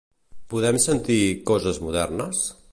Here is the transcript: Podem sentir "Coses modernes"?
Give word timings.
Podem 0.53 0.79
sentir 0.85 1.19
"Coses 1.53 1.81
modernes"? 1.89 2.45